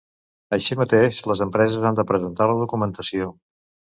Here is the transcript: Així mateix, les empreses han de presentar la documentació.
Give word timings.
Així 0.55 0.77
mateix, 0.79 1.19
les 1.31 1.41
empreses 1.47 1.85
han 1.89 1.99
de 2.01 2.05
presentar 2.13 2.47
la 2.53 2.57
documentació. 2.63 3.29